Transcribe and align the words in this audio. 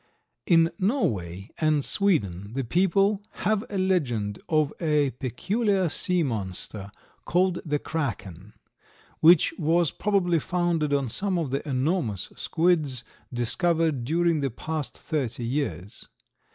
In 0.47 0.71
Norway 0.79 1.51
and 1.59 1.85
Sweden 1.85 2.53
the 2.53 2.63
people 2.63 3.21
have 3.45 3.63
a 3.69 3.77
legend 3.77 4.39
of 4.49 4.73
a 4.79 5.11
peculiar 5.11 5.89
sea 5.89 6.23
monster, 6.23 6.91
called 7.23 7.61
the 7.63 7.77
Kraken, 7.77 8.53
which 9.19 9.53
was 9.59 9.91
probably 9.91 10.39
founded 10.39 10.91
on 10.91 11.07
some 11.07 11.37
of 11.37 11.51
the 11.51 11.69
enormous 11.69 12.33
squids 12.35 13.03
discovered 13.31 14.03
during 14.03 14.39
the 14.39 14.49
past 14.49 14.97
thirty 14.97 15.45
years. 15.45 16.07